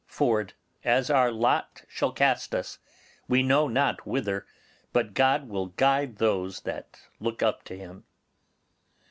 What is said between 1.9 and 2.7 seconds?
cast